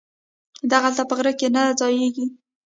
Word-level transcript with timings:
دغله 0.71 1.03
په 1.09 1.13
غره 1.17 1.33
کی 1.39 1.47
نه 1.55 1.63
ځاييږي 1.79 2.25